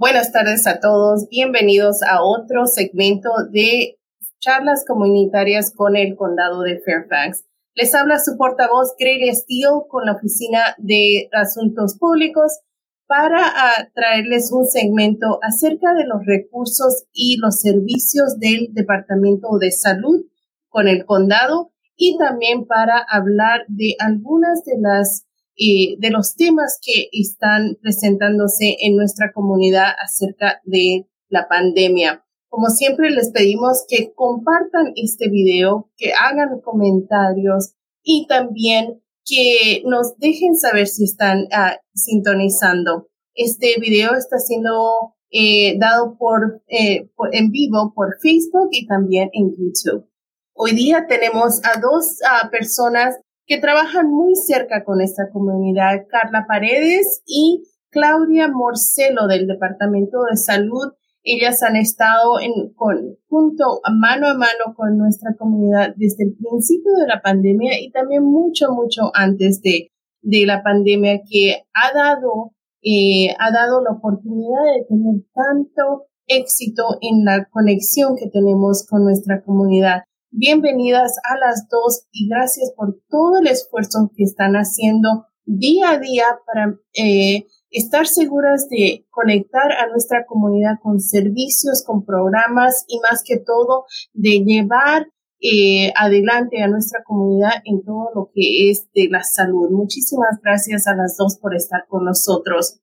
[0.00, 1.28] Buenas tardes a todos.
[1.28, 3.98] Bienvenidos a otro segmento de
[4.38, 7.44] charlas comunitarias con el condado de Fairfax.
[7.74, 12.60] Les habla su portavoz Greg Steele con la Oficina de Asuntos Públicos
[13.08, 19.72] para ah, traerles un segmento acerca de los recursos y los servicios del Departamento de
[19.72, 20.26] Salud
[20.68, 25.27] con el condado y también para hablar de algunas de las
[25.58, 32.24] eh, de los temas que están presentándose en nuestra comunidad acerca de la pandemia.
[32.48, 40.16] Como siempre les pedimos que compartan este video, que hagan comentarios y también que nos
[40.18, 43.08] dejen saber si están ah, sintonizando.
[43.34, 49.28] Este video está siendo eh, dado por, eh, por, en vivo por Facebook y también
[49.32, 50.08] en YouTube.
[50.54, 53.14] Hoy día tenemos a dos uh, personas
[53.48, 60.36] que trabajan muy cerca con esta comunidad, Carla Paredes y Claudia Morcelo del Departamento de
[60.36, 60.92] Salud.
[61.22, 66.92] Ellas han estado en, con, junto mano a mano con nuestra comunidad desde el principio
[67.00, 72.52] de la pandemia y también mucho, mucho antes de, de la pandemia que ha dado,
[72.82, 79.04] eh, ha dado la oportunidad de tener tanto éxito en la conexión que tenemos con
[79.04, 80.02] nuestra comunidad.
[80.40, 85.98] Bienvenidas a las dos y gracias por todo el esfuerzo que están haciendo día a
[85.98, 93.00] día para eh, estar seguras de conectar a nuestra comunidad con servicios, con programas y
[93.00, 95.08] más que todo de llevar
[95.40, 99.70] eh, adelante a nuestra comunidad en todo lo que es de la salud.
[99.72, 102.78] Muchísimas gracias a las dos por estar con nosotros.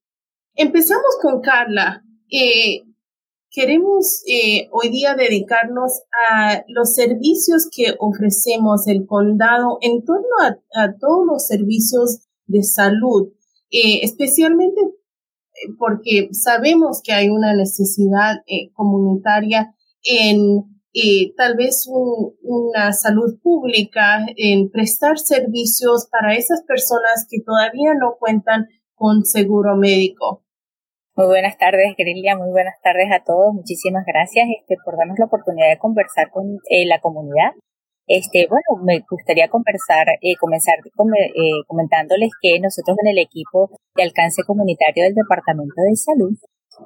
[0.55, 2.03] Empezamos con Carla.
[2.29, 2.83] Eh,
[3.55, 10.27] Queremos eh, hoy día dedicarnos a los servicios que ofrecemos el condado en torno
[10.73, 13.29] a, todos los servicios de salud,
[13.71, 18.35] eh, especialmente eh, porque sabemos que hay una necesidad
[18.73, 20.65] comunitaria en
[21.37, 21.87] tal vez
[22.41, 29.77] una salud pública, en prestar servicios para esas personas que todavía no cuentan con seguro
[29.77, 30.44] médico.
[31.17, 32.35] Muy buenas tardes, Grilia.
[32.35, 33.53] Muy buenas tardes a todos.
[33.53, 37.55] Muchísimas gracias este, por darnos la oportunidad de conversar con eh, la comunidad.
[38.05, 44.03] Este, bueno, me gustaría conversar, eh, comenzar eh, comentándoles que nosotros en el equipo de
[44.03, 46.35] alcance comunitario del Departamento de Salud,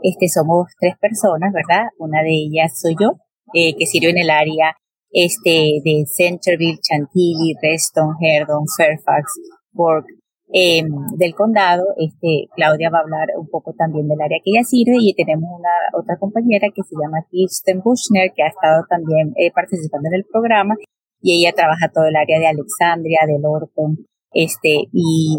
[0.04, 1.90] este, somos tres personas, ¿verdad?
[1.98, 3.18] Una de ellas soy yo,
[3.52, 4.78] que sirve en el área
[5.10, 9.42] este, de Centerville, Chantilly, Reston, Herdon, Fairfax,
[9.72, 10.19] Burke,
[10.54, 10.84] eh,
[11.18, 11.84] del condado.
[11.98, 15.50] Este, Claudia va a hablar un poco también del área que ella sirve y tenemos
[15.50, 20.16] una otra compañera que se llama Kirsten Bushner que ha estado también eh, participando en
[20.16, 20.76] el programa
[21.22, 25.38] y ella trabaja todo el área de Alexandria, de Lorton, este y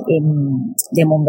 [0.93, 1.29] de Mount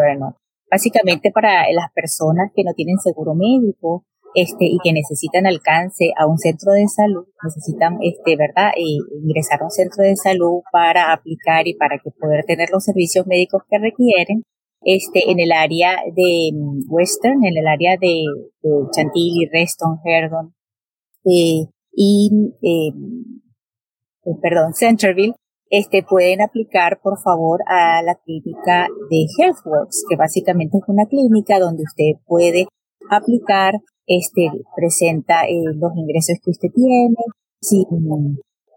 [0.69, 6.25] Básicamente para las personas que no tienen seguro médico, este, y que necesitan alcance a
[6.25, 11.11] un centro de salud, necesitan, este, ¿verdad?, eh, ingresar a un centro de salud para
[11.11, 14.43] aplicar y para que poder tener los servicios médicos que requieren,
[14.83, 18.23] este, en el área de mm, Western, en el área de,
[18.91, 20.53] Chantilly, Reston, Herdon,
[21.25, 22.31] eh, y,
[22.63, 22.93] eh,
[24.41, 25.35] perdón, Centerville,
[25.69, 31.59] este, pueden aplicar, por favor, a la clínica de HealthWorks, que básicamente es una clínica
[31.59, 32.67] donde usted puede
[33.09, 33.75] aplicar
[34.17, 37.15] este presenta eh, los ingresos que usted tiene,
[37.61, 37.85] si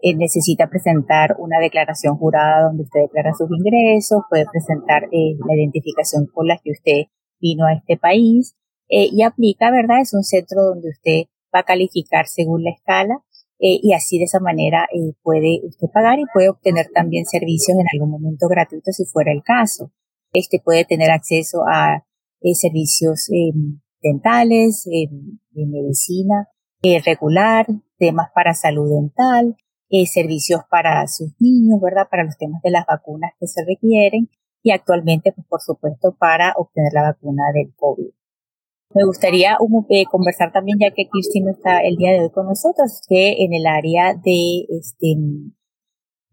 [0.03, 5.55] eh, necesita presentar una declaración jurada donde usted declara sus ingresos, puede presentar eh, la
[5.56, 8.55] identificación con la que usted vino a este país
[8.87, 10.03] y aplica, ¿verdad?
[10.03, 13.25] Es un centro donde usted va a calificar según la escala
[13.59, 14.87] y así de esa manera
[15.23, 19.43] puede usted pagar y puede obtener también servicios en algún momento gratuitos si fuera el
[19.43, 19.91] caso.
[20.33, 22.06] Este puede tener acceso a
[22.53, 23.28] servicios
[24.05, 26.49] dentales, de medicina
[26.87, 27.67] eh, regular,
[27.99, 29.57] temas para salud dental,
[29.89, 32.09] eh, servicios para sus niños, ¿verdad?
[32.11, 34.29] Para los temas de las vacunas que se requieren
[34.63, 38.11] y actualmente, pues por supuesto, para obtener la vacuna del COVID.
[38.95, 39.57] Me gustaría
[39.89, 43.43] eh, conversar también, ya que Kirsten no está el día de hoy con nosotros, que
[43.43, 45.17] en el área de, este,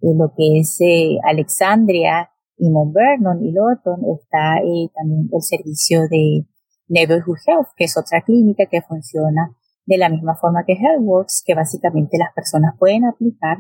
[0.02, 0.78] de lo que es
[1.24, 4.62] Alexandria y Mount Vernon y Lorton está
[4.94, 6.46] también el servicio de
[6.92, 9.56] Neighborhood Health, que es otra clínica que funciona
[9.86, 13.58] de la misma forma que HealthWorks, que básicamente las personas pueden aplicar,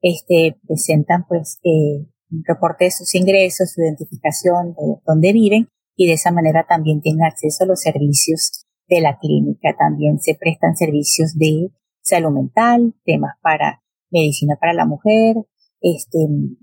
[0.00, 6.06] este, presentan pues eh, un reporte de sus ingresos, su identificación de dónde viven y
[6.06, 9.74] de esa manera también tienen acceso a los servicios de la clínica.
[9.78, 11.70] También se prestan servicios de
[12.02, 15.36] salud mental, temas para medicina para la mujer,
[15.80, 16.18] este,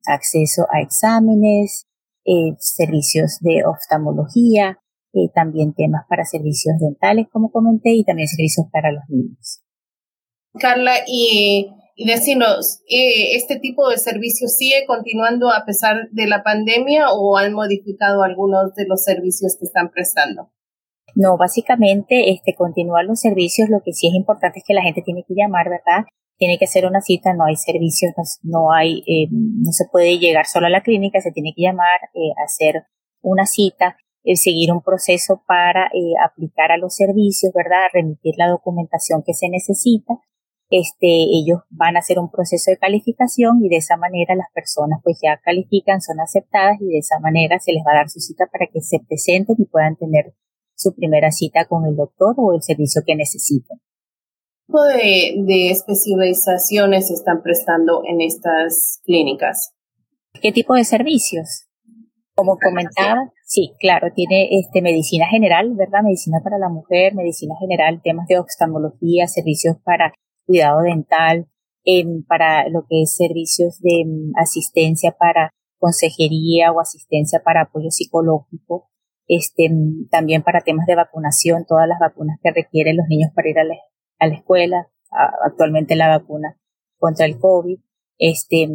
[0.06, 1.88] acceso a exámenes,
[2.26, 4.81] eh, servicios de oftalmología,
[5.14, 9.62] eh, también temas para servicios dentales, como comenté, y también servicios para los niños.
[10.60, 16.44] Carla, y, y decinos, eh, ¿este tipo de servicios sigue continuando a pesar de la
[16.44, 20.50] pandemia o han modificado algunos de los servicios que están prestando?
[21.16, 25.02] No, básicamente, este, continuar los servicios, lo que sí es importante es que la gente
[25.04, 26.06] tiene que llamar, ¿verdad?
[26.38, 28.14] Tiene que hacer una cita, no hay servicios,
[28.44, 32.00] no, hay, eh, no se puede llegar solo a la clínica, se tiene que llamar,
[32.16, 32.84] eh, hacer
[33.22, 37.90] una cita, eh, seguir un proceso para eh, aplicar a los servicios, ¿verdad?
[37.92, 40.14] Remitir la documentación que se necesita.
[40.70, 45.02] Este, ellos van a hacer un proceso de calificación y de esa manera las personas
[45.04, 48.20] pues ya califican, son aceptadas y de esa manera se les va a dar su
[48.20, 50.34] cita para que se presenten y puedan tener
[50.76, 53.80] su primera cita con el doctor o el servicio que necesiten.
[53.80, 59.74] ¿Qué tipo de, de especializaciones se están prestando en estas clínicas?
[60.42, 61.68] ¿Qué tipo de servicios?
[62.42, 66.02] Como comentaba, sí, claro, tiene este medicina general, ¿verdad?
[66.02, 70.12] Medicina para la mujer, medicina general, temas de oftalmología, servicios para
[70.48, 71.48] cuidado dental,
[71.86, 77.92] em, para lo que es servicios de em, asistencia para consejería o asistencia para apoyo
[77.92, 78.90] psicológico,
[79.28, 79.70] este,
[80.10, 83.64] también para temas de vacunación, todas las vacunas que requieren los niños para ir a
[83.64, 84.88] la, escuela,
[85.46, 86.58] actualmente la vacuna
[86.98, 87.78] contra el COVID,
[88.18, 88.68] este,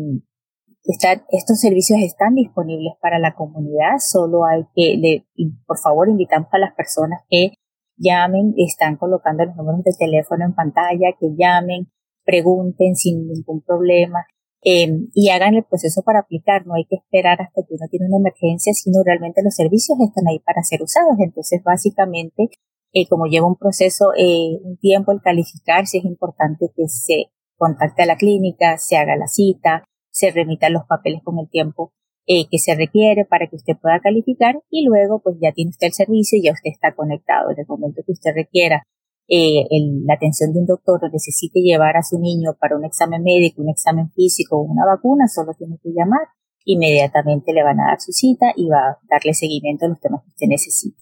[0.87, 5.25] estos servicios están disponibles para la comunidad, solo hay que,
[5.67, 7.53] por favor, invitamos a las personas que
[7.97, 11.89] llamen, están colocando los números de teléfono en pantalla, que llamen,
[12.25, 14.27] pregunten sin ningún problema.
[14.63, 16.67] Em, y hagan el proceso para aplicar.
[16.67, 20.27] No hay que esperar hasta que uno tiene una emergencia, sino realmente los servicios están
[20.29, 21.17] ahí para ser usados.
[21.21, 22.49] Entonces, básicamente,
[22.93, 27.27] eh, como lleva un proceso, eh, un tiempo el calificar, si es importante que se
[27.57, 29.85] contacte a la clínica, se haga la cita,
[30.17, 31.93] se remitan los papeles con el tiempo
[32.27, 35.89] eh, que se requiere para que usted pueda calificar y luego pues ya tiene usted
[35.89, 37.51] el servicio y ya usted está conectado.
[37.51, 38.83] En el momento que usted requiera
[39.29, 39.67] eh,
[40.07, 43.61] la atención de un doctor o necesite llevar a su niño para un examen médico,
[43.61, 46.29] un examen físico o una vacuna, solo tiene que llamar.
[46.65, 50.23] Inmediatamente le van a dar su cita y va a darle seguimiento a los temas
[50.23, 50.99] que usted necesita.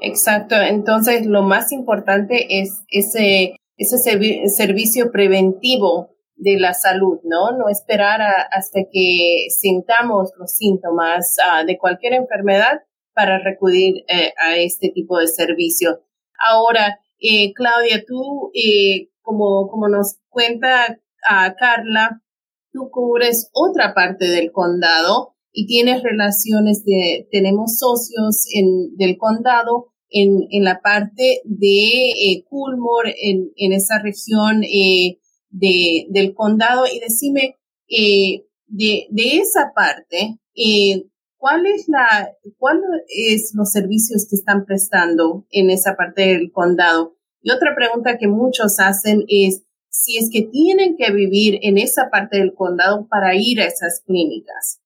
[0.00, 0.54] Exacto.
[0.54, 3.98] Entonces, lo más importante es ese, ese
[4.46, 7.56] servicio preventivo de la salud, ¿no?
[7.56, 8.20] No esperar
[8.50, 12.80] hasta que sintamos los síntomas ah, de cualquier enfermedad
[13.14, 16.00] para recurrir eh, a este tipo de servicio.
[16.38, 22.20] Ahora, eh, Claudia, tú, eh, como, como nos cuenta a Carla,
[22.72, 29.92] tú cubres otra parte del condado y tienes relaciones de, tenemos socios en, del condado
[30.10, 35.18] en, en la parte de eh, Coolmore, en, en esa región eh,
[35.54, 36.84] de, del condado.
[36.86, 37.56] Y decime,
[37.88, 41.06] eh, de, de esa parte, eh,
[41.36, 47.16] ¿cuál es la, cuál es los servicios que están prestando en esa parte del condado?
[47.42, 52.10] Y otra pregunta que muchos hacen es si es que tienen que vivir en esa
[52.10, 54.80] parte del condado para ir a esas clínicas.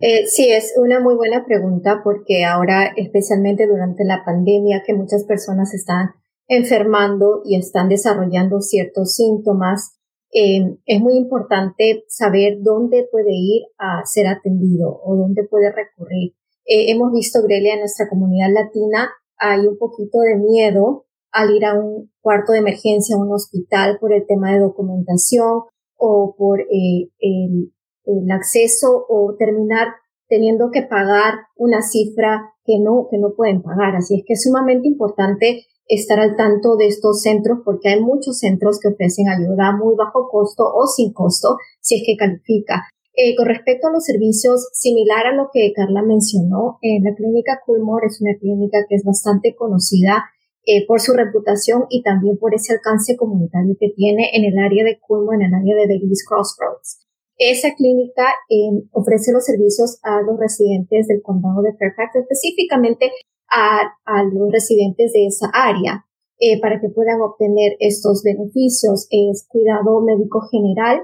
[0.00, 5.24] Eh, sí, es una muy buena pregunta porque ahora, especialmente durante la pandemia, que muchas
[5.24, 6.12] personas están
[6.46, 9.97] enfermando y están desarrollando ciertos síntomas,
[10.32, 16.34] eh, es muy importante saber dónde puede ir a ser atendido o dónde puede recurrir.
[16.66, 21.64] Eh, hemos visto, Grelia, en nuestra comunidad latina hay un poquito de miedo al ir
[21.64, 25.62] a un cuarto de emergencia, a un hospital por el tema de documentación
[25.96, 27.72] o por eh, el,
[28.04, 29.88] el, acceso o terminar
[30.28, 33.96] teniendo que pagar una cifra que no, que no pueden pagar.
[33.96, 38.38] Así es que es sumamente importante estar al tanto de estos centros porque hay muchos
[38.38, 42.84] centros que ofrecen ayuda a muy bajo costo o sin costo si es que califica.
[43.14, 47.60] Eh, con respecto a los servicios, similar a lo que Carla mencionó, eh, la clínica
[47.66, 50.24] Coolmore es una clínica que es bastante conocida
[50.70, 54.84] eh, por su reputación y también por ese alcance comunitario que tiene en el área
[54.84, 57.08] de Coolmore, en el área de Davis Crossroads.
[57.38, 63.12] Esa clínica eh, ofrece los servicios a los residentes del condado de Fairfax, específicamente
[63.50, 66.06] a, a los residentes de esa área
[66.38, 69.06] eh, para que puedan obtener estos beneficios.
[69.10, 71.02] Es cuidado médico general.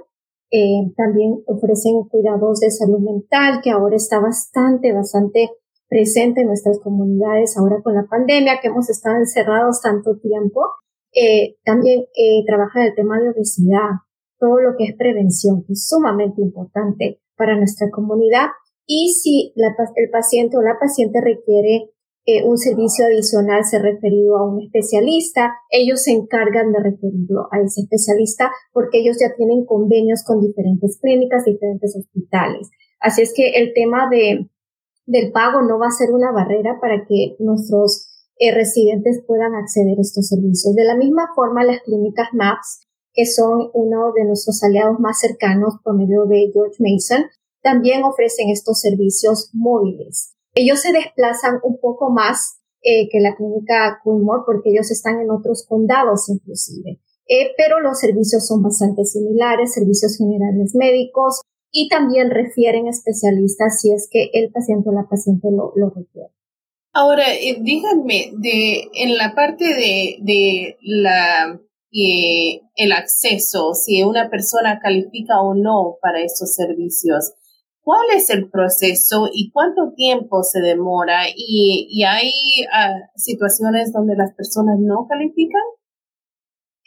[0.51, 5.51] Eh, también ofrecen cuidados de salud mental, que ahora está bastante, bastante
[5.89, 10.61] presente en nuestras comunidades ahora con la pandemia, que hemos estado encerrados tanto tiempo.
[11.13, 14.03] Eh, también eh, trabaja el tema de obesidad,
[14.39, 18.49] todo lo que es prevención, es sumamente importante para nuestra comunidad.
[18.87, 21.91] Y si la, el paciente o la paciente requiere
[22.27, 27.61] eh, un servicio adicional se referido a un especialista, ellos se encargan de referirlo a
[27.61, 32.71] ese especialista porque ellos ya tienen convenios con diferentes clínicas, diferentes hospitales.
[32.99, 34.49] Así es que el tema de,
[35.05, 39.99] del pago no va a ser una barrera para que nuestros eh, residentes puedan acceder
[39.99, 40.75] a estos servicios.
[40.75, 45.75] De la misma forma, las clínicas MAPS, que son uno de nuestros aliados más cercanos
[45.85, 47.27] por medio de George Mason,
[47.63, 50.34] también ofrecen estos servicios móviles.
[50.55, 55.31] Ellos se desplazan un poco más eh, que la clínica Coolmore porque ellos están en
[55.31, 57.01] otros condados inclusive.
[57.27, 61.41] Eh, pero los servicios son bastante similares, servicios generales médicos
[61.73, 66.29] y también refieren especialistas si es que el paciente o la paciente lo, lo requiere.
[66.93, 71.59] Ahora, eh, díganme, de, en la parte de, de la,
[71.91, 77.33] el acceso, si una persona califica o no para estos servicios,
[77.85, 81.29] ¿cuál es el proceso y cuánto tiempo se demora?
[81.29, 82.33] ¿Y, y hay
[82.73, 85.63] ah, situaciones donde las personas no califican?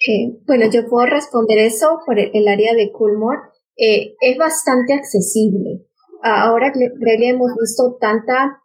[0.05, 3.39] Eh, bueno, yo puedo responder eso por el, área de Coolmore.
[3.77, 5.85] Eh, es bastante accesible.
[6.23, 8.61] Ahora, Grelia, hemos visto tanta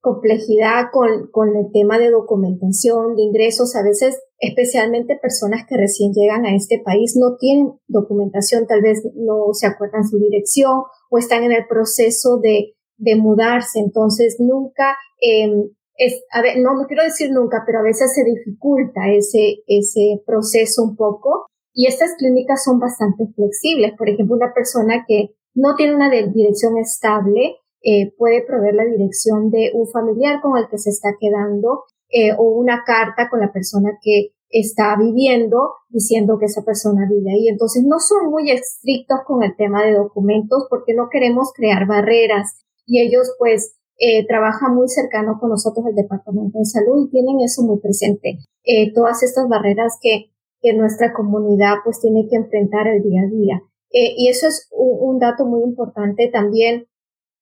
[0.00, 3.76] complejidad con, con el tema de documentación, de ingresos.
[3.76, 9.02] A veces, especialmente personas que recién llegan a este país, no tienen documentación, tal vez
[9.14, 13.78] no se acuerdan su dirección o están en el proceso de, de mudarse.
[13.80, 15.50] Entonces, nunca, eh,
[15.96, 20.22] es, a ver, no, no quiero decir nunca, pero a veces se dificulta ese, ese
[20.26, 21.46] proceso un poco.
[21.72, 23.92] Y estas clínicas son bastante flexibles.
[23.96, 29.50] Por ejemplo, una persona que no tiene una dirección estable, eh, puede proveer la dirección
[29.50, 31.84] de un familiar con el que se está quedando
[32.16, 37.32] eh, o una carta con la persona que está viviendo diciendo que esa persona vive
[37.32, 37.48] ahí.
[37.48, 42.64] Entonces no son muy estrictos con el tema de documentos porque no queremos crear barreras
[42.86, 47.40] y ellos pues eh, trabajan muy cercano con nosotros el Departamento de Salud y tienen
[47.40, 48.38] eso muy presente.
[48.62, 50.30] Eh, todas estas barreras que,
[50.60, 53.62] que nuestra comunidad pues tiene que enfrentar el día a día.
[53.90, 56.86] Eh, y eso es un, un dato muy importante también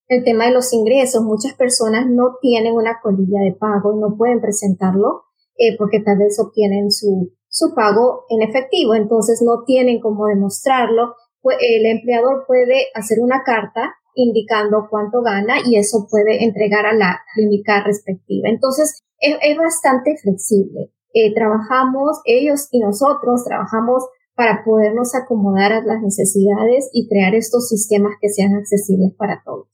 [0.08, 1.22] el tema de los ingresos.
[1.22, 5.22] Muchas personas no tienen una colilla de pago no pueden presentarlo
[5.56, 11.14] eh, porque tal vez obtienen su, su pago en efectivo, entonces no tienen cómo demostrarlo.
[11.40, 16.94] Pues el empleador puede hacer una carta indicando cuánto gana y eso puede entregar a
[16.94, 18.48] la clínica respectiva.
[18.48, 20.92] Entonces, es, es bastante flexible.
[21.14, 27.68] Eh, trabajamos, ellos y nosotros trabajamos para podernos acomodar a las necesidades y crear estos
[27.68, 29.68] sistemas que sean accesibles para todos.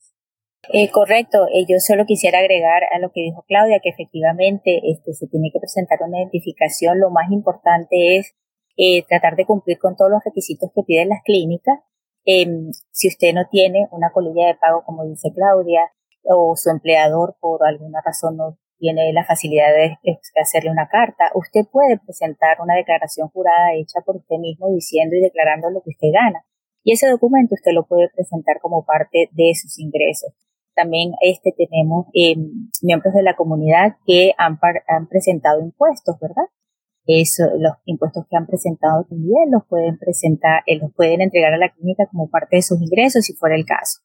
[0.71, 5.15] Eh, correcto, eh, yo solo quisiera agregar a lo que dijo Claudia, que efectivamente este,
[5.15, 7.01] se tiene que presentar una identificación.
[7.01, 8.35] Lo más importante es
[8.77, 11.79] eh, tratar de cumplir con todos los requisitos que piden las clínicas.
[12.27, 15.91] Em, si usted no tiene una colilla de pago, como dice Claudia,
[16.25, 19.97] o su empleador por alguna razón no tiene la facilidad de
[20.41, 25.21] hacerle una carta, usted puede presentar una declaración jurada hecha por usted mismo diciendo y
[25.21, 26.45] declarando lo que usted gana.
[26.85, 30.33] Y ese documento usted lo puede presentar como parte de sus ingresos.
[30.79, 32.37] También este, tenemos eh,
[32.83, 36.45] miembros de la comunidad que han, han presentado impuestos, ¿verdad?
[37.05, 41.59] Eso, los impuestos que han presentado también los pueden presentar, eh, los pueden entregar a
[41.59, 43.99] la clínica como parte de sus ingresos si fuera el caso.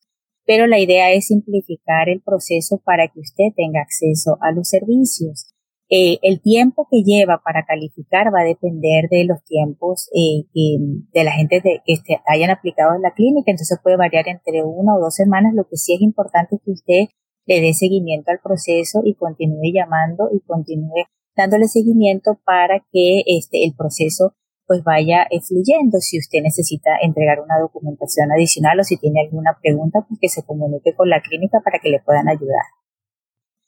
[0.48, 5.53] Pero la idea es simplificar el proceso para que usted tenga acceso a los servicios.
[5.96, 11.24] Eh, el tiempo que lleva para calificar va a depender de los tiempos eh, de
[11.24, 15.00] la gente que este, hayan aplicado en la clínica, entonces puede variar entre una o
[15.00, 15.54] dos semanas.
[15.54, 17.04] Lo que sí es importante es que usted
[17.46, 23.64] le dé seguimiento al proceso y continúe llamando y continúe dándole seguimiento para que este,
[23.64, 24.34] el proceso
[24.66, 26.00] pues vaya eh, fluyendo.
[26.00, 30.44] Si usted necesita entregar una documentación adicional o si tiene alguna pregunta, pues que se
[30.44, 32.66] comunique con la clínica para que le puedan ayudar.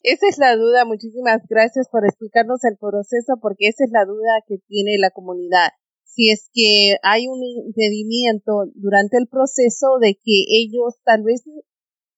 [0.06, 0.84] Esa es la duda.
[0.84, 5.70] Muchísimas gracias por explicarnos el proceso porque esa es la duda que tiene la comunidad.
[6.04, 11.42] Si es que hay un impedimento durante el proceso de que ellos tal vez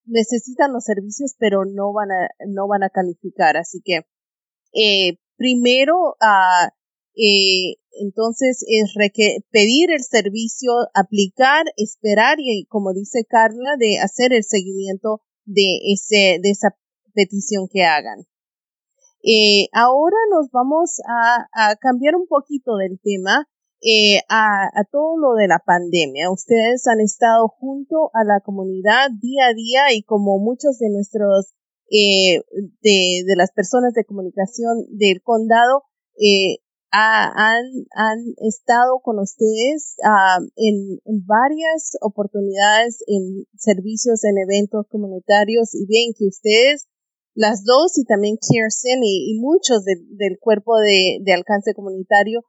[0.04, 3.56] necesitan los servicios pero no van a no van a calificar.
[3.56, 4.02] Así que
[4.74, 6.68] eh, primero uh,
[7.16, 8.92] eh, entonces es
[9.50, 16.38] pedir el servicio, aplicar, esperar y como dice Carla de hacer el seguimiento de ese
[16.42, 16.76] de esa
[17.18, 18.20] petición que hagan.
[19.24, 23.48] Eh, ahora nos vamos a, cambiar un poquito del tema
[23.82, 26.30] eh, a, todo lo de la pandemia.
[26.30, 31.54] Ustedes han estado junto a la comunidad día a día y como muchos de nuestros,
[31.90, 32.42] eh,
[32.82, 35.82] de, las personas de comunicación del condado,
[36.90, 45.86] han, han estado con ustedes ah, en, varias oportunidades en servicios, en eventos comunitarios y
[45.86, 46.88] bien que ustedes
[47.38, 52.40] las dos y también Kirsten y, y muchos del cuerpo de, alcance comunitario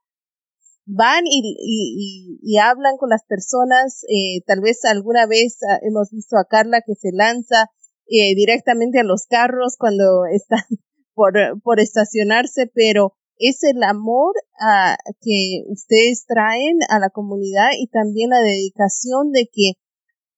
[0.88, 4.04] van y, y, hablan con las personas.
[4.10, 7.70] Eh, tal vez alguna vez ah, hemos visto a Carla que se lanza
[8.08, 10.66] eh, directamente a los carros cuando están
[11.14, 17.86] por, por estacionarse, pero es el amor a, que ustedes traen a la comunidad y
[17.90, 19.74] también la dedicación de que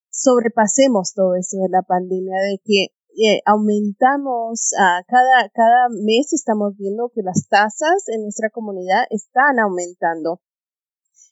[0.09, 2.87] sobrepasemos todo eso de la pandemia, de que
[3.17, 4.71] eh, aumentamos
[5.07, 10.41] cada, cada mes estamos viendo que las tasas en nuestra comunidad están aumentando.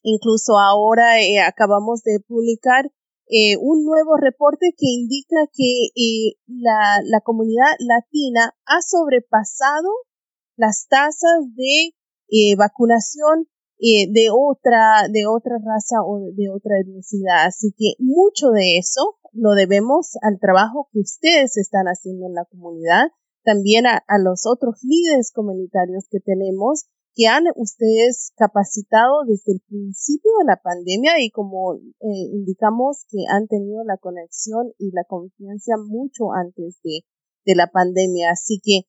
[0.04, 2.92] Incluso ahora eh, acabamos de publicar
[3.28, 5.90] eh, un nuevo reporte que indica que
[6.48, 9.90] la, la comunidad latina ha sobrepasado
[10.56, 11.94] las tasas de
[12.58, 13.48] vacunación
[13.80, 19.52] de otra de otra raza o de otra etnicidad así que mucho de eso lo
[19.52, 23.10] debemos al trabajo que ustedes están haciendo en la comunidad,
[23.44, 30.32] también a, los otros líderes comunitarios que tenemos que han ustedes capacitado desde el principio
[30.40, 35.74] de la pandemia y como eh, indicamos que han tenido la conexión y la confianza
[35.78, 37.02] mucho antes de,
[37.46, 38.32] de la pandemia.
[38.32, 38.86] Así que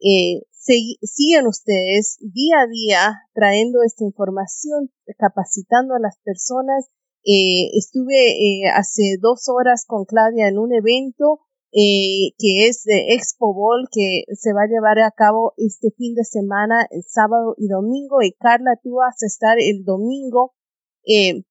[0.00, 6.90] eh, siguen ustedes día a día trayendo esta información, capacitando a las personas
[7.26, 11.40] eh, estuve eh, hace dos horas con Claudia en un evento
[11.72, 16.14] eh, que es de Expo Ball que se va a llevar a cabo este fin
[16.14, 18.22] de semana, el sábado y domingo.
[18.22, 20.54] Y Carla, tú vas a estar el domingo
[21.04, 21.42] eh,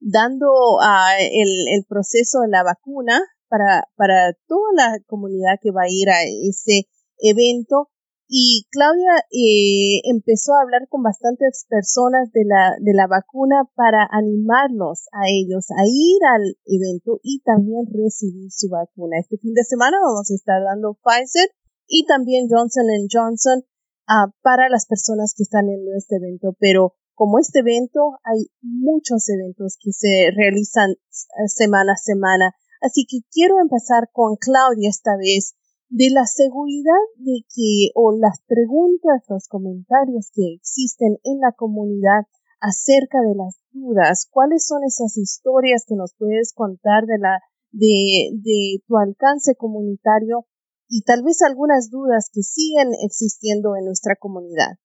[0.00, 5.82] dando uh, el, el proceso de la vacuna para, para toda la comunidad que va
[5.82, 7.88] a ir a ese evento.
[8.28, 14.08] Y Claudia eh, empezó a hablar con bastantes personas de la, de la vacuna para
[14.10, 19.18] animarlos a ellos a ir al evento y también recibir su vacuna.
[19.18, 21.50] Este fin de semana vamos a estar dando Pfizer
[21.86, 23.64] y también Johnson Johnson
[24.08, 26.56] uh, para las personas que están en este evento.
[26.58, 32.54] Pero como este evento, hay muchos eventos que se realizan eh, semana a semana.
[32.80, 35.54] Así que quiero empezar con Claudia esta vez
[35.92, 42.24] de la seguridad de que o las preguntas, los comentarios que existen en la comunidad
[42.60, 47.40] acerca de las dudas, cuáles son esas historias que nos puedes contar de la
[47.72, 50.46] de, de tu alcance comunitario
[50.88, 54.78] y tal vez algunas dudas que siguen existiendo en nuestra comunidad.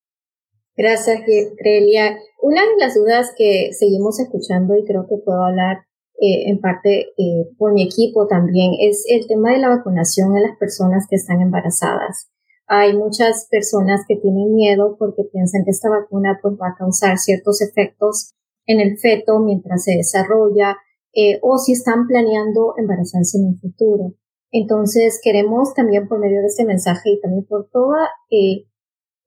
[0.76, 1.22] Gracias,
[1.58, 2.18] Grelia.
[2.42, 5.88] Una de las dudas que seguimos escuchando y creo que puedo hablar
[6.20, 10.44] eh, en parte eh, por mi equipo también, es el tema de la vacunación en
[10.44, 12.30] las personas que están embarazadas.
[12.68, 17.18] Hay muchas personas que tienen miedo porque piensan que esta vacuna pues va a causar
[17.18, 18.34] ciertos efectos
[18.66, 20.78] en el feto mientras se desarrolla
[21.14, 24.16] eh, o si están planeando embarazarse en un futuro.
[24.52, 28.66] Entonces queremos también por medio de este mensaje y también por toda eh,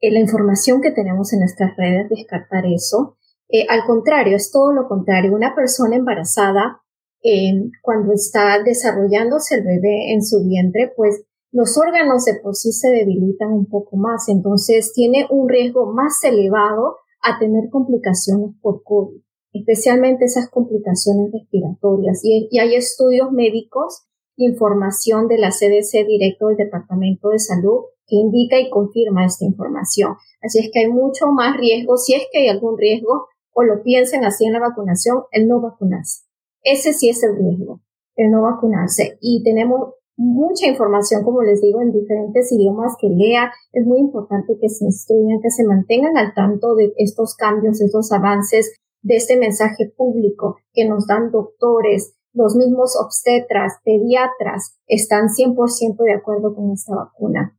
[0.02, 3.16] la información que tenemos en nuestras redes descartar eso
[3.52, 5.34] eh, al contrario, es todo lo contrario.
[5.34, 6.80] Una persona embarazada,
[7.22, 12.70] eh, cuando está desarrollándose el bebé en su vientre, pues los órganos de por sí
[12.72, 18.82] se debilitan un poco más, entonces tiene un riesgo más elevado a tener complicaciones por
[18.84, 19.20] COVID,
[19.52, 22.20] especialmente esas complicaciones respiratorias.
[22.22, 28.16] Y, y hay estudios médicos, información de la CDC directo del Departamento de Salud que
[28.16, 30.14] indica y confirma esta información.
[30.40, 33.26] Así es que hay mucho más riesgo, si es que hay algún riesgo,
[33.60, 36.24] o lo piensen así en la vacunación, el no vacunarse.
[36.62, 37.80] Ese sí es el riesgo,
[38.16, 39.18] el no vacunarse.
[39.20, 43.52] Y tenemos mucha información, como les digo, en diferentes idiomas que lea.
[43.72, 48.12] Es muy importante que se instruyan, que se mantengan al tanto de estos cambios, estos
[48.12, 55.96] avances, de este mensaje público que nos dan doctores, los mismos obstetras, pediatras, están 100%
[56.04, 57.56] de acuerdo con esta vacuna.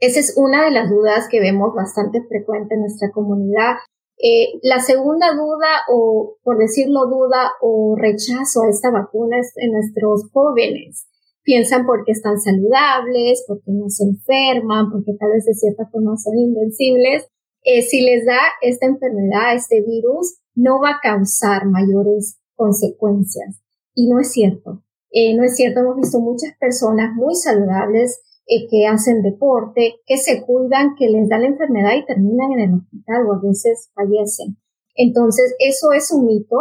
[0.00, 3.74] Esa es una de las dudas que vemos bastante frecuente en nuestra comunidad
[4.20, 9.72] eh, la segunda duda, o por decirlo duda, o rechazo a esta vacuna es en
[9.72, 11.06] nuestros jóvenes.
[11.44, 16.36] Piensan porque están saludables, porque no se enferman, porque tal vez de cierta forma son
[16.36, 17.28] invencibles.
[17.62, 23.62] Eh, si les da esta enfermedad, este virus, no va a causar mayores consecuencias.
[23.94, 24.82] Y no es cierto.
[25.10, 30.16] Eh, no es cierto, hemos visto muchas personas muy saludables eh, que hacen deporte, que
[30.16, 33.90] se cuidan, que les da la enfermedad y terminan en el hospital o a veces
[33.94, 34.56] fallecen.
[34.94, 36.56] Entonces, eso es un mito.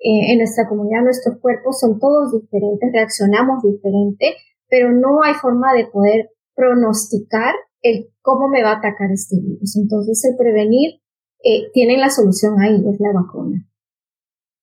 [0.00, 4.34] Eh, en nuestra comunidad, nuestros cuerpos son todos diferentes, reaccionamos diferente,
[4.68, 9.76] pero no hay forma de poder pronosticar el cómo me va a atacar este virus.
[9.76, 11.00] Entonces, el prevenir
[11.44, 13.64] eh, tiene la solución ahí, es la vacuna.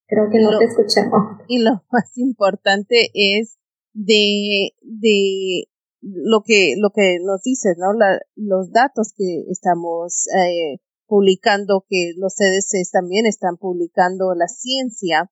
[0.07, 1.39] Creo que no te escuchamos.
[1.47, 3.57] Y lo más importante es
[3.93, 5.69] de, de
[6.05, 7.97] lo que, lo que nos dices, ¿no?
[8.35, 15.31] los datos que estamos eh, publicando, que los CDC también están publicando, la ciencia,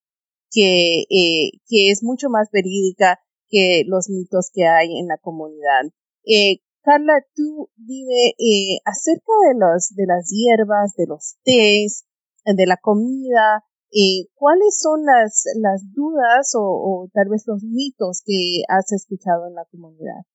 [0.52, 5.84] que, eh, que es mucho más verídica que los mitos que hay en la comunidad.
[6.26, 12.06] Eh, Carla, tú dime eh, acerca de, los, de las hierbas, de los tés,
[12.46, 13.64] de la comida,
[13.96, 19.54] eh, ¿cuáles son las, las dudas o, tal vez los mitos que has escuchado en
[19.54, 20.26] la comunidad?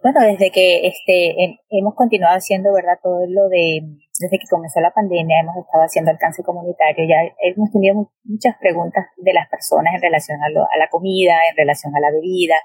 [0.00, 2.98] Bueno, desde que este, hemos continuado haciendo, ¿verdad?
[3.02, 3.80] Todo lo de,
[4.20, 9.06] desde que comenzó la pandemia, hemos estado haciendo alcance comunitario, ya hemos tenido muchas preguntas
[9.16, 12.56] de las personas en relación a, la comida, en relación a la bebida.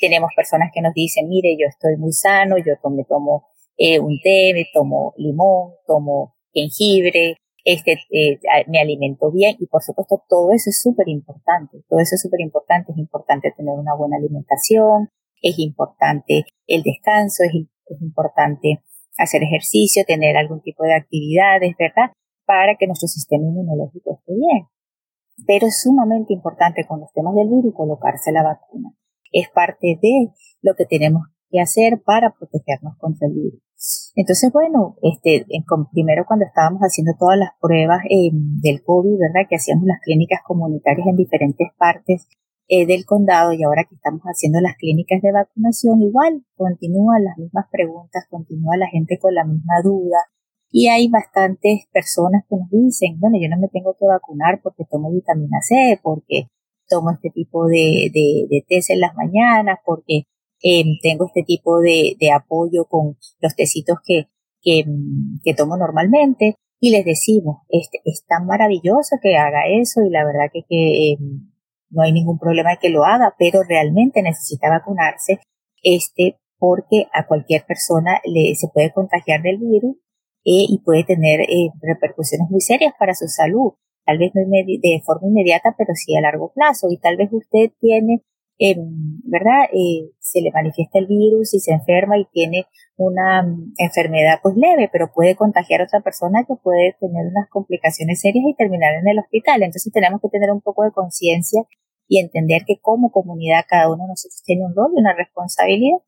[0.00, 4.20] Tenemos personas que nos dicen, mire, yo estoy muy sano, yo me tomo eh, un
[4.22, 8.38] té, me tomo limón, tomo jengibre, este, eh,
[8.68, 12.40] me alimento bien y por supuesto todo eso es súper importante, todo eso es súper
[12.40, 15.10] importante, es importante tener una buena alimentación,
[15.42, 17.54] es importante el descanso, es,
[18.00, 18.82] importante
[19.16, 22.12] hacer ejercicio, tener algún tipo de actividades, ¿verdad?
[22.44, 24.66] Para que nuestro sistema inmunológico esté bien.
[25.46, 28.90] Pero es sumamente importante con los temas del virus colocarse la vacuna.
[29.32, 30.28] Es parte de
[30.60, 33.62] lo que tenemos que hacer para protegernos contra el virus.
[34.16, 35.46] Entonces, bueno, este,
[35.92, 39.48] primero cuando estábamos haciendo todas las pruebas eh, del COVID, ¿verdad?
[39.48, 42.28] Que hacíamos las clínicas comunitarias en diferentes partes
[42.68, 47.38] eh, del condado y ahora que estamos haciendo las clínicas de vacunación, igual continúan las
[47.38, 50.18] mismas preguntas, continúa la gente con la misma duda.
[50.70, 54.84] Y hay bastantes personas que nos dicen, bueno, yo no me tengo que vacunar porque
[54.90, 56.48] tomo vitamina C, porque
[56.88, 60.24] tomo este tipo de, de, de test en las mañanas, porque
[60.62, 64.28] eh, tengo este tipo de, de, apoyo con los tecitos que,
[64.60, 64.84] que,
[65.42, 70.24] que tomo normalmente y les decimos, es, es, tan maravilloso que haga eso y la
[70.24, 71.18] verdad que, que eh,
[71.90, 75.40] no hay ningún problema de que lo haga, pero realmente necesita vacunarse,
[75.82, 79.96] este, porque a cualquier persona le, se puede contagiar del virus
[80.44, 83.72] eh, y puede tener eh, repercusiones muy serias para su salud.
[84.04, 86.88] Tal vez no de forma inmediata, pero sí a largo plazo.
[86.90, 88.22] Y tal vez usted tiene,
[88.58, 88.76] eh,
[89.24, 89.70] ¿verdad?
[89.72, 92.66] Eh, se le manifiesta el virus y se enferma y tiene
[92.96, 97.48] una mm, enfermedad pues leve, pero puede contagiar a otra persona que puede tener unas
[97.50, 99.62] complicaciones serias y terminar en el hospital.
[99.62, 101.62] Entonces tenemos que tener un poco de conciencia
[102.08, 105.98] y entender que como comunidad cada uno de nosotros tiene un rol y una responsabilidad.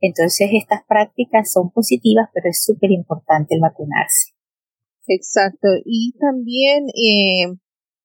[0.00, 4.32] Entonces estas prácticas son positivas, pero es súper importante el vacunarse.
[5.06, 5.68] Exacto.
[5.84, 7.54] Y también eh,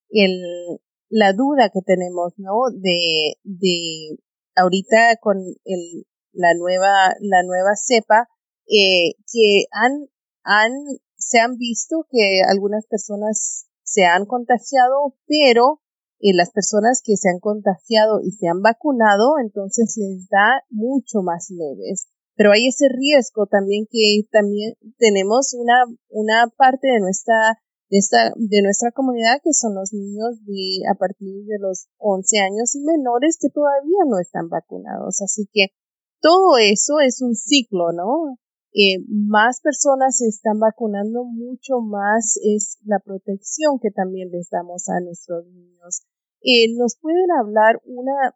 [0.10, 2.70] el, la duda que tenemos, ¿no?
[2.74, 4.18] De, de
[4.56, 8.28] ahorita con el, la nueva, la nueva cepa,
[8.68, 10.08] eh, que han,
[10.44, 10.72] han,
[11.18, 15.82] se han visto que algunas personas se han contagiado, pero
[16.20, 21.22] eh, las personas que se han contagiado y se han vacunado, entonces les da mucho
[21.22, 22.08] más leves.
[22.36, 28.34] Pero hay ese riesgo también que también tenemos una, una parte de nuestra, de esta,
[28.36, 32.82] de nuestra comunidad que son los niños de, a partir de los 11 años y
[32.82, 35.22] menores que todavía no están vacunados.
[35.22, 35.68] Así que
[36.22, 38.38] todo eso es un ciclo, ¿no?
[38.74, 44.90] Eh, más personas se están vacunando, mucho más es la protección que también les damos
[44.90, 46.04] a nuestros niños.
[46.42, 48.36] Eh, ¿Nos pueden hablar una,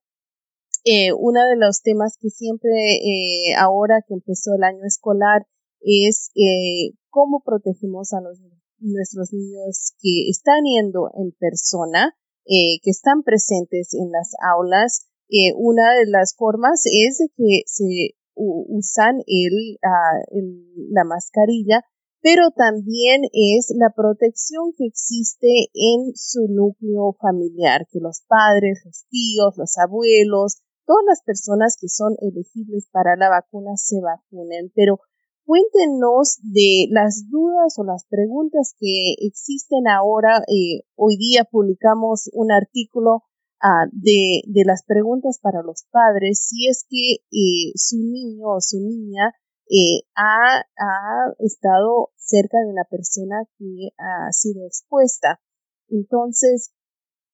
[0.84, 5.46] eh, uno de los temas que siempre, eh, ahora que empezó el año escolar,
[5.82, 8.40] es eh, cómo protegemos a los,
[8.82, 12.16] nuestros niños que están yendo en persona,
[12.46, 15.08] eh, que están presentes en las aulas.
[15.30, 21.86] Eh, una de las formas es de que se usan el, uh, la mascarilla,
[22.22, 29.06] pero también es la protección que existe en su núcleo familiar, que los padres, los
[29.10, 34.72] tíos, los abuelos, todas las personas que son elegibles para la vacuna se vacunen.
[34.76, 35.00] Pero
[35.46, 40.44] cuéntenos de las dudas o las preguntas que existen ahora.
[40.48, 43.24] Eh, hoy día publicamos un artículo
[43.64, 48.62] uh, de, de, las preguntas para los padres si es que eh, su niño o
[48.62, 49.34] su niña
[49.70, 55.40] eh, ha, ha, estado cerca de una persona que ha sido expuesta.
[55.88, 56.74] Entonces,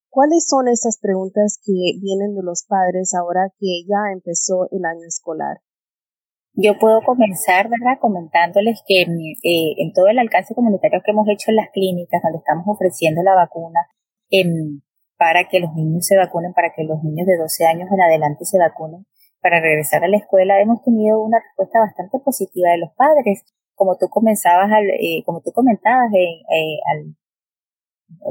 [0.10, 5.08] ¿cuáles son esas preguntas que vienen de los padres ahora que ya empezó el año
[5.08, 5.62] escolar?
[6.60, 11.52] Yo puedo comenzar, ¿verdad?, comentándoles que eh, en todo el alcance comunitario que hemos hecho
[11.52, 13.80] en las clínicas, donde estamos ofreciendo la vacuna,
[14.32, 14.44] eh,
[15.20, 18.44] para que los niños se vacunen, para que los niños de 12 años en adelante
[18.44, 19.06] se vacunen,
[19.40, 23.46] para regresar a la escuela, hemos tenido una respuesta bastante positiva de los padres.
[23.76, 27.16] Como tú comenzabas, al, eh, como tú comentabas en, eh, al,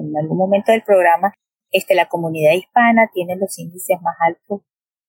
[0.03, 1.33] en algún momento del programa,
[1.71, 4.62] este, la comunidad hispana tiene los índices más altos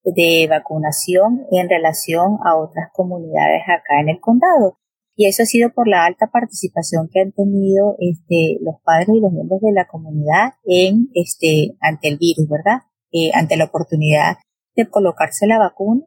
[0.04, 4.78] de vacunación en relación a otras comunidades acá en el condado.
[5.16, 9.20] Y eso ha sido por la alta participación que han tenido este, los padres y
[9.20, 12.84] los miembros de la comunidad en este, ante el virus, ¿verdad?
[13.12, 14.38] Eh, ante la oportunidad
[14.76, 16.04] de colocarse la vacuna.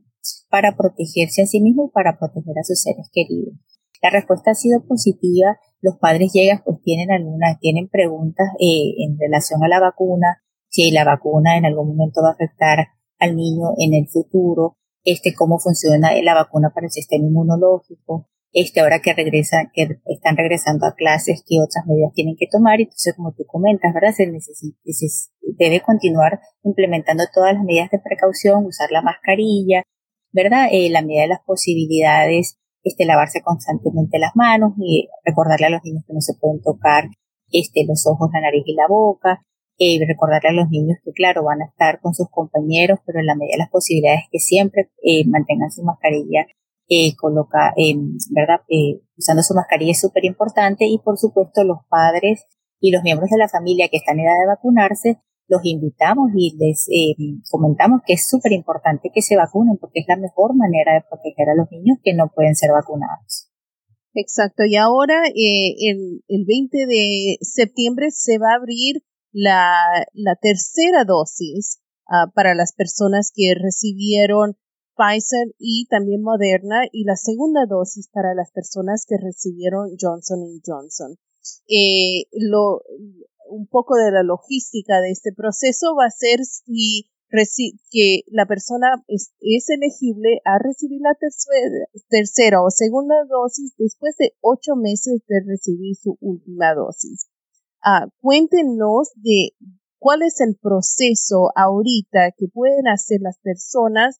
[0.49, 3.55] para protegerse a sí mismo y para proteger a sus seres queridos.
[4.03, 5.59] La respuesta ha sido positiva.
[5.81, 10.91] Los padres llegan, pues tienen algunas, tienen preguntas eh, en relación a la vacuna, si
[10.91, 12.89] la vacuna en algún momento va a afectar
[13.21, 18.81] al niño en el futuro, este, cómo funciona la vacuna para el sistema inmunológico, este,
[18.81, 22.81] ahora que regresan, que están regresando a clases, qué otras medidas tienen que tomar.
[22.81, 24.13] Entonces, como tú comentas, ¿verdad?
[24.13, 25.07] Se necesita, se
[25.59, 29.83] debe continuar implementando todas las medidas de precaución, usar la mascarilla,
[30.33, 30.69] ¿verdad?
[30.73, 35.85] Eh, la medida de las posibilidades, este, lavarse constantemente las manos y recordarle a los
[35.85, 37.05] niños que no se pueden tocar,
[37.53, 39.43] este, los ojos, la nariz y la boca.
[39.83, 43.25] Eh, recordarle a los niños que, claro, van a estar con sus compañeros, pero en
[43.25, 46.45] la medida de las posibilidades que siempre eh, mantengan su mascarilla
[46.91, 47.95] eh, coloca, eh,
[48.31, 48.63] ¿verdad?
[48.69, 52.45] Eh, usando su mascarilla es súper importante y por supuesto los padres
[52.81, 56.57] y los miembros de la familia que están en edad de vacunarse, los invitamos y
[56.59, 57.15] les eh,
[57.49, 61.49] comentamos que es súper importante que se vacunen porque es la mejor manera de proteger
[61.51, 63.49] a los niños que no pueden ser vacunados.
[64.13, 70.07] Exacto, y ahora el, el 20 de septiembre se va a abrir la,
[70.41, 74.57] tercera dosis uh, para las personas que recibieron
[74.97, 81.17] Pfizer y también Moderna y la segunda dosis para las personas que recibieron Johnson Johnson.
[81.69, 82.27] Eh,
[83.49, 87.11] un poco de la logística de este proceso va a ser si
[87.91, 89.31] que la persona es,
[89.69, 91.17] elegible a recibir la
[92.09, 97.30] tercera, o segunda dosis después de ocho meses de recibir su última dosis.
[97.83, 99.53] Ah, cuéntenos de
[99.99, 104.19] cuál es el proceso ahorita que pueden hacer las personas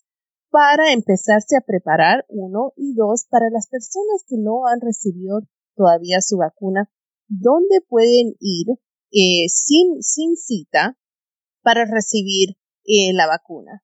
[0.51, 5.41] para empezarse a preparar, uno, y dos, para las personas que no han recibido
[5.77, 6.91] todavía su vacuna,
[7.29, 8.67] ¿dónde pueden ir
[9.13, 10.97] eh, sin, sin cita
[11.63, 13.83] para recibir eh, la vacuna?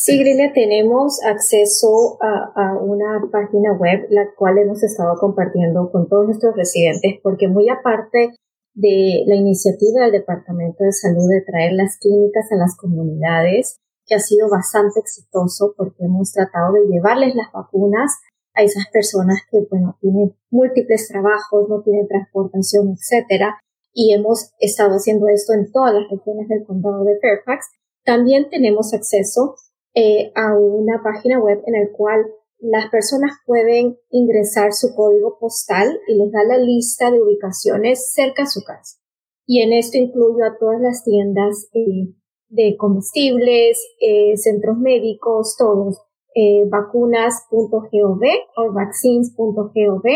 [0.00, 6.26] Sí, Grilla, tenemos acceso a, una página web, la cual hemos estado compartiendo con todos
[6.26, 8.37] nuestros residentes, porque muy aparte
[8.78, 14.14] de la iniciativa del Departamento de Salud de traer las clínicas a las comunidades, que
[14.14, 18.12] ha sido bastante exitoso porque hemos tratado de llevarles las vacunas
[18.54, 23.58] a esas personas que, bueno, tienen múltiples trabajos, no tienen transportación, etcétera,
[23.92, 27.66] y hemos estado haciendo esto en todas las regiones del condado de Fairfax.
[28.04, 29.56] También tenemos acceso
[29.94, 32.26] eh, a una página web en la cual
[32.60, 38.42] las personas pueden ingresar su código postal y les da la lista de ubicaciones cerca
[38.42, 38.98] a su casa.
[39.46, 42.12] Y en esto incluyo a todas las tiendas eh,
[42.48, 46.02] de comestibles, eh, centros médicos, todos,
[46.34, 48.20] eh, vacunas.gov
[48.56, 50.06] o vaccines.gov,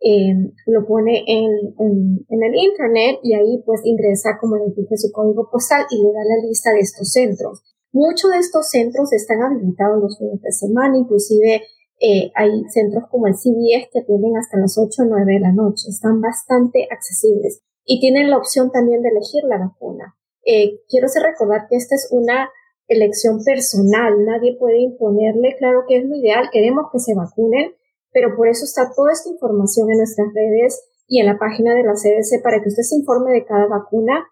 [0.00, 0.34] eh,
[0.66, 5.48] lo pone en, en, el internet y ahí pues ingresa, como le dije, su código
[5.50, 7.73] postal y le da la lista de estos centros.
[7.94, 11.62] Muchos de estos centros están habilitados los fines de semana, inclusive
[12.00, 15.52] eh, hay centros como el CBS que atienden hasta las 8 o 9 de la
[15.52, 20.16] noche, están bastante accesibles y tienen la opción también de elegir la vacuna.
[20.44, 22.50] Eh, quiero hacer recordar que esta es una
[22.88, 27.76] elección personal, nadie puede imponerle, claro que es lo ideal, queremos que se vacunen,
[28.10, 31.84] pero por eso está toda esta información en nuestras redes y en la página de
[31.84, 34.26] la CDC para que usted se informe de cada vacuna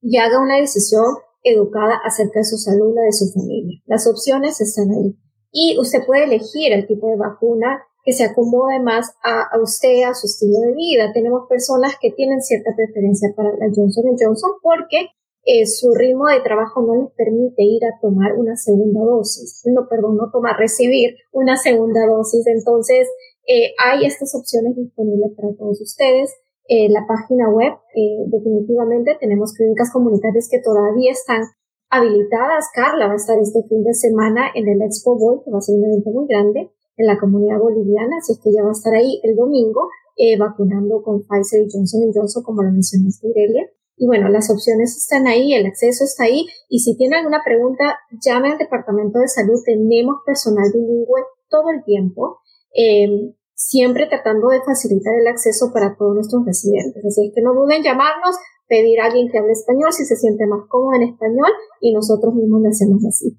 [0.00, 3.80] y haga una decisión educada acerca de su salud la de su familia.
[3.86, 5.16] Las opciones están ahí.
[5.50, 10.02] Y usted puede elegir el tipo de vacuna que se acomode más a, a, usted,
[10.02, 11.12] a su estilo de vida.
[11.12, 15.10] Tenemos personas que tienen cierta preferencia para la Johnson Johnson porque
[15.44, 19.88] eh, su ritmo de trabajo no les permite ir a tomar una segunda dosis, no,
[19.88, 22.46] perdón, no tomar, recibir una segunda dosis.
[22.46, 23.08] Entonces,
[23.48, 26.32] eh, hay estas opciones disponibles para todos ustedes.
[26.72, 31.42] Eh, la página web, eh, definitivamente tenemos clínicas comunitarias que todavía están
[31.90, 32.70] habilitadas.
[32.72, 35.60] Carla va a estar este fin de semana en el Expo Bowl, que va a
[35.60, 38.94] ser un evento muy grande en la comunidad boliviana, así que ella va a estar
[38.94, 43.68] ahí el domingo eh, vacunando con Pfizer y Johnson Johnson, como lo mencionaste, Aurelia.
[43.98, 46.46] Y bueno, las opciones están ahí, el acceso está ahí.
[46.70, 49.60] Y si tiene alguna pregunta, llame al Departamento de Salud.
[49.62, 52.38] Tenemos personal bilingüe todo el tiempo,
[52.74, 53.34] eh,
[53.68, 57.04] siempre tratando de facilitar el acceso para todos nuestros residentes.
[57.04, 60.16] Así es que no duden en llamarnos, pedir a alguien que hable español si se
[60.16, 63.38] siente más cómodo en español y nosotros mismos le hacemos así.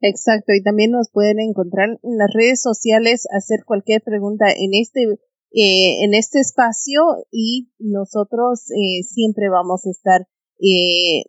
[0.00, 5.18] Exacto, y también nos pueden encontrar en las redes sociales, hacer cualquier pregunta en este
[5.56, 10.26] eh, en este espacio y nosotros eh, siempre vamos a estar
[10.58, 11.22] eh,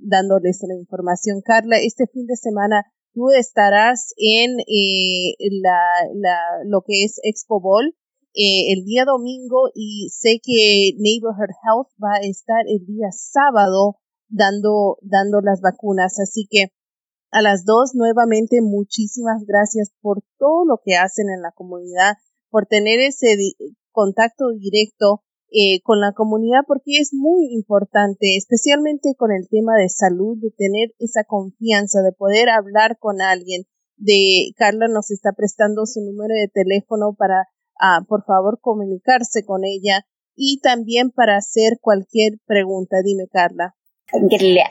[0.00, 1.42] dándoles la información.
[1.44, 2.84] Carla, este fin de semana
[3.18, 5.80] tú estarás en eh, la,
[6.14, 7.96] la, lo que es Expo Bowl
[8.32, 13.96] eh, el día domingo y sé que Neighborhood Health va a estar el día sábado
[14.28, 16.20] dando, dando las vacunas.
[16.20, 16.70] Así que
[17.32, 22.14] A las dos, nuevamente, muchísimas gracias por todo lo que hacen en la comunidad,
[22.50, 23.36] por tener ese
[23.90, 29.88] contacto directo eh, con la comunidad, porque es muy importante, especialmente con el tema de
[29.88, 33.64] salud, de tener esa confianza, de poder hablar con alguien.
[33.96, 37.48] De Carla nos está prestando su número de teléfono para,
[37.80, 40.04] ah, por favor, comunicarse con ella
[40.36, 42.98] y también para hacer cualquier pregunta.
[43.02, 43.74] Dime, Carla.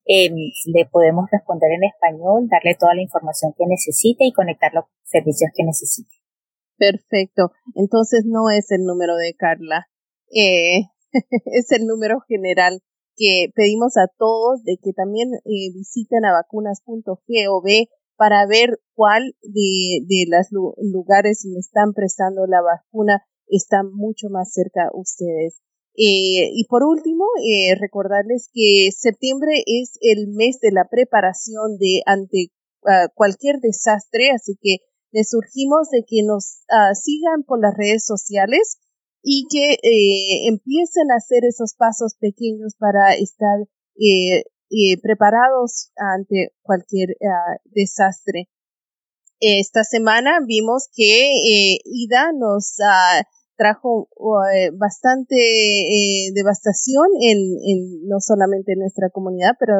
[0.06, 4.86] eh, le podemos responder en español, darle toda la información que necesite y conectar los
[5.02, 6.14] servicios que necesite.
[6.78, 7.52] Perfecto.
[7.74, 9.88] Entonces no es el número de Carla,
[10.30, 10.84] eh,
[11.46, 12.80] es el número general
[13.16, 17.66] que pedimos a todos de que también eh, visiten a vacunas.gov
[18.16, 24.52] para ver cuál de, de los lugares donde están prestando la vacuna está mucho más
[24.52, 25.60] cerca a ustedes.
[25.96, 32.02] Eh, y por último, eh, recordarles que septiembre es el mes de la preparación de
[32.04, 32.48] ante
[32.86, 34.78] ah, cualquier desastre, así que
[35.12, 38.78] les surgimos de que nos ah, sigan por las redes sociales
[39.24, 43.66] y que eh, empiecen a hacer esos pasos pequeños para estar
[45.02, 48.50] preparados ante cualquier ah, desastre.
[49.40, 52.76] Esta semana vimos que Ida nos
[53.56, 54.08] trajo
[54.54, 59.74] eh, bastante eh, devastación en, no solamente en nuestra comunidad, pero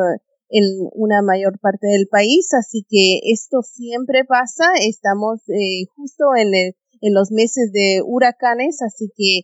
[0.48, 2.48] en una mayor parte del país.
[2.54, 4.64] Así que esto siempre pasa.
[4.80, 9.42] Estamos eh, justo en, el, en los meses de huracanes, así que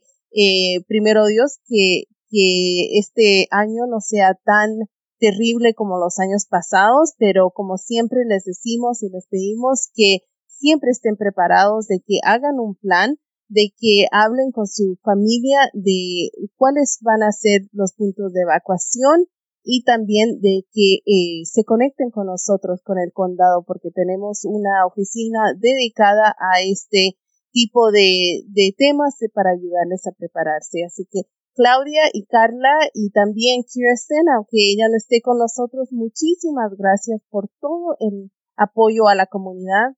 [0.89, 4.71] primero Dios que, que este año no sea tan
[5.19, 10.91] terrible como los años pasados, pero como siempre les decimos y les pedimos que siempre
[10.91, 13.19] estén preparados, de que hagan un plan,
[13.49, 19.27] de que hablen con su familia de cuáles van a ser los puntos de evacuación
[19.63, 24.87] y también de que eh, se conecten con nosotros, con el condado, porque tenemos una
[24.87, 27.19] oficina dedicada a este
[27.53, 30.85] tipo de, de temas para ayudarles a prepararse.
[30.85, 31.23] Así que
[31.55, 37.49] Claudia y Carla y también Kirsten, aunque ella no esté con nosotros, muchísimas gracias por
[37.61, 39.97] todo el apoyo a la comunidad,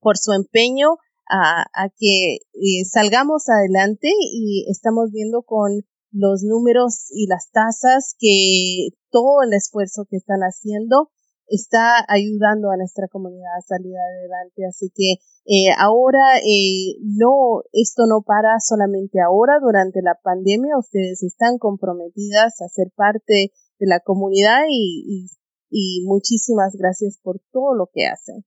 [0.00, 1.64] por su empeño a,
[1.98, 9.42] que eh, salgamos adelante y estamos viendo con los números y las tasas que todo
[9.42, 11.10] el esfuerzo que están haciendo
[11.48, 14.66] está ayudando a nuestra comunidad a salir adelante.
[14.66, 20.78] Así que eh, ahora eh, no, esto no para solamente ahora durante la pandemia.
[20.78, 25.28] Ustedes están comprometidas a ser parte de la comunidad y,
[25.70, 28.44] y muchísimas gracias por todo lo que hacen.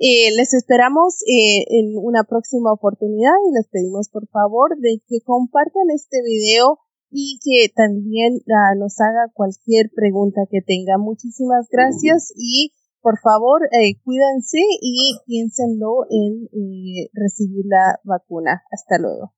[0.00, 5.20] Eh, les esperamos eh, en una próxima oportunidad y les pedimos por favor de que
[5.24, 6.78] compartan este video
[7.10, 10.98] y que también ah, nos haga cualquier pregunta que tenga.
[10.98, 16.48] Muchísimas gracias y por favor eh, cuídense y piénsenlo en
[17.14, 18.62] recibir la vacuna.
[18.70, 19.32] Hasta luego.